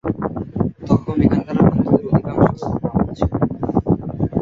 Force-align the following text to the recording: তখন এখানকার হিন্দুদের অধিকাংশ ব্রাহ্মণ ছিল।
তখন 0.87 1.15
এখানকার 1.25 1.55
হিন্দুদের 1.61 2.03
অধিকাংশ 2.09 2.61
ব্রাহ্মণ 2.73 3.07
ছিল। 3.17 3.31